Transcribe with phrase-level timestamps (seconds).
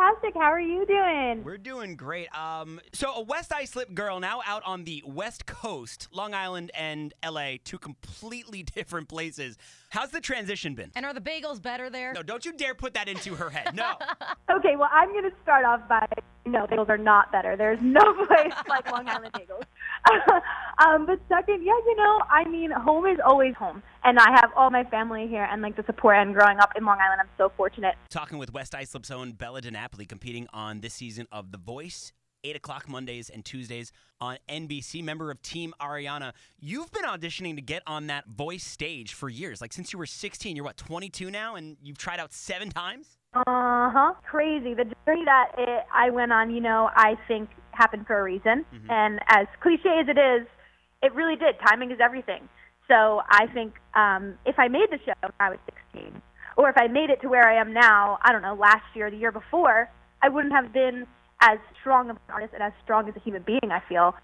[0.00, 0.34] Hi, I'm fantastic.
[0.34, 1.44] How are you doing?
[1.44, 2.34] We're doing great.
[2.36, 7.12] Um, so a West Islip girl now out on the West Coast, Long Island and
[7.28, 9.58] LA, two completely different places.
[9.90, 10.90] How's the transition been?
[10.94, 12.12] And are the bagels better there?
[12.12, 13.74] No, don't you dare put that into her head.
[13.74, 13.94] No.
[14.50, 16.06] Okay, well, I'm going to start off by
[16.46, 17.56] no, bagels are not better.
[17.56, 19.62] There's no place like Long Island bagels.
[20.78, 24.50] um, but second, yeah, you know, I mean, home is always home, and I have
[24.56, 26.16] all my family here and like the support.
[26.16, 27.94] And growing up in Long Island, I'm so fortunate.
[28.08, 32.12] Talking with West Islip's own Bella DeNapoli, competing on this season of The Voice.
[32.42, 35.04] 8 o'clock Mondays and Tuesdays on NBC.
[35.04, 36.32] Member of Team Ariana.
[36.58, 39.60] You've been auditioning to get on that voice stage for years.
[39.60, 41.56] Like since you were 16, you're what, 22 now?
[41.56, 43.18] And you've tried out seven times?
[43.34, 44.14] Uh huh.
[44.28, 44.74] Crazy.
[44.74, 48.64] The journey that it, I went on, you know, I think happened for a reason.
[48.90, 50.46] And as cliche as it is,
[51.02, 51.54] it really did.
[51.66, 52.48] Timing is everything.
[52.88, 55.58] So I think um, if I made the show when I was
[55.94, 56.20] 16,
[56.56, 59.06] or if I made it to where I am now, I don't know, last year
[59.06, 59.88] or the year before,
[60.22, 61.06] I wouldn't have been
[61.40, 64.14] as strong of an artist and as strong as a human being, I feel,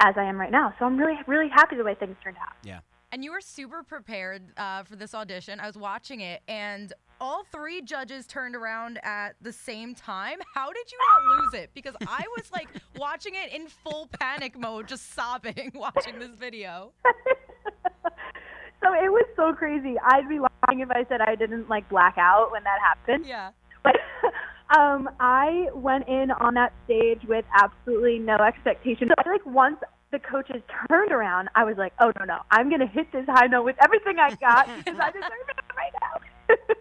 [0.00, 0.74] as I am right now.
[0.78, 2.52] So I'm really, really happy the way things turned out.
[2.62, 2.80] Yeah.
[3.12, 5.58] And you were super prepared uh, for this audition.
[5.58, 10.38] I was watching it, and all three judges turned around at the same time.
[10.54, 11.70] How did you not lose it?
[11.74, 16.92] Because I was like watching it in full panic mode, just sobbing watching this video.
[18.04, 19.96] so it was so crazy.
[20.04, 23.26] I'd be lying if I said I didn't like black out when that happened.
[23.26, 23.50] Yeah.
[23.82, 23.96] But
[24.78, 29.08] um, I went in on that stage with absolutely no expectation.
[29.08, 29.78] So I feel like once
[30.12, 33.46] the coaches turned around, I was like, oh no no, I'm gonna hit this high
[33.46, 36.56] note with everything I got because I deserve it right now.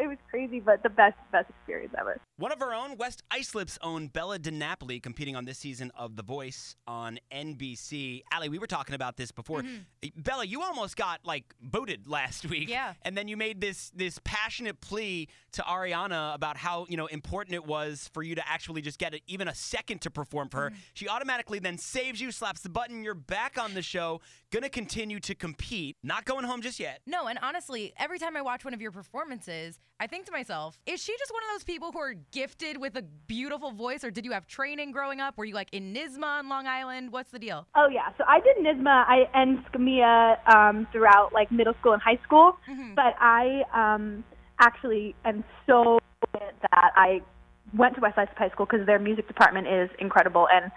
[0.00, 2.20] so it was crazy, but the best best experience ever.
[2.36, 6.22] One of our own, West Islip's own Bella DeNapoli, competing on this season of The
[6.22, 8.22] Voice on NBC.
[8.32, 9.62] Ally, we were talking about this before.
[9.62, 10.20] Mm-hmm.
[10.20, 12.68] Bella, you almost got like booted last week.
[12.68, 12.94] Yeah.
[13.02, 17.54] And then you made this this passionate plea to Ariana about how you know important
[17.54, 20.62] it was for you to actually just get a, even a second to perform for
[20.62, 20.70] her.
[20.70, 20.80] Mm-hmm.
[20.94, 23.02] She automatically then saves you, slaps the button.
[23.02, 25.96] You're back on the show, gonna continue to compete.
[26.02, 27.00] Not going home just yet.
[27.06, 30.80] No, and honestly, every time I watch one of your performances, I think to myself,
[30.86, 34.10] is she just one of those people who are gifted with a beautiful voice, or
[34.10, 35.36] did you have training growing up?
[35.36, 37.12] Were you like in NYSSMA on Long Island?
[37.12, 37.66] What's the deal?
[37.76, 42.00] Oh yeah, so I did NYSSMA I, and SCMEA um, throughout like middle school and
[42.00, 42.56] high school,
[42.96, 44.24] but I um,
[44.58, 45.98] actually am so
[46.32, 47.20] that I
[47.76, 50.72] went to West Islip High School because their music department is incredible, and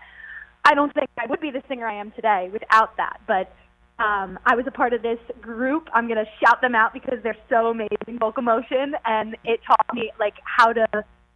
[0.66, 3.22] I don't think I would be the singer I am today without that.
[3.26, 3.56] But
[4.00, 5.88] um, I was a part of this group.
[5.94, 10.12] I'm gonna shout them out because they're so amazing, Vocal Motion, and it taught me
[10.20, 10.88] like how to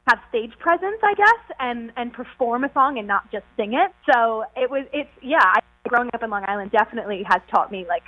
[0.07, 3.91] have stage presence, I guess, and and perform a song and not just sing it.
[4.11, 5.43] So it was it's yeah.
[5.43, 8.03] I, growing up in Long Island definitely has taught me like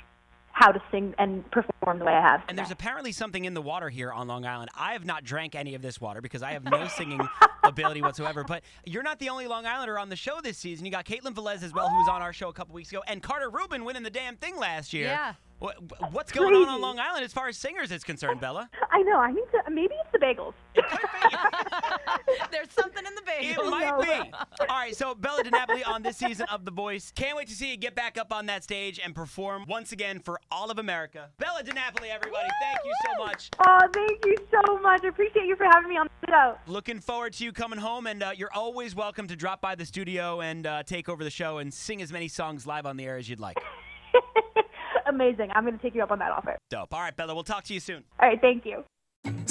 [0.60, 2.42] how to sing and perform the way I have.
[2.48, 4.70] And there's apparently something in the water here on Long Island.
[4.78, 7.26] I have not drank any of this water because I have no singing
[7.64, 8.44] ability whatsoever.
[8.44, 10.84] But you're not the only Long Islander on the show this season.
[10.84, 13.02] You got Caitlin Velez as well, who was on our show a couple weeks ago,
[13.08, 15.06] and Carter Rubin winning the damn thing last year.
[15.06, 15.32] Yeah.
[15.60, 15.76] What,
[16.12, 18.70] what's going on on Long Island as far as singers is concerned, Bella?
[18.90, 19.18] I know.
[19.18, 19.70] I need to.
[19.70, 20.54] Maybe it's the bagels.
[20.74, 21.36] It could be.
[22.52, 23.48] There's something in the baby.
[23.48, 24.32] It might be.
[24.60, 27.12] All right, so Bella DeNapoli on this season of The Voice.
[27.14, 30.18] Can't wait to see you get back up on that stage and perform once again
[30.18, 31.30] for all of America.
[31.38, 33.50] Bella DeNapoli, everybody, thank you so much.
[33.66, 35.04] Oh, thank you so much.
[35.04, 36.56] I appreciate you for having me on the show.
[36.66, 39.86] Looking forward to you coming home, and uh, you're always welcome to drop by the
[39.86, 43.04] studio and uh, take over the show and sing as many songs live on the
[43.04, 43.56] air as you'd like.
[45.06, 45.50] Amazing.
[45.54, 46.56] I'm going to take you up on that offer.
[46.68, 46.94] Dope.
[46.94, 48.04] All right, Bella, we'll talk to you soon.
[48.20, 48.40] All right.
[48.40, 48.84] Thank you.